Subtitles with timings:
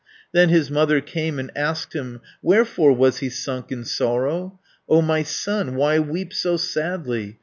[0.31, 4.59] Then his mother came and asked him Wherefore was he sunk in sorrow.
[4.89, 7.37] "O my son, why weep so sadly?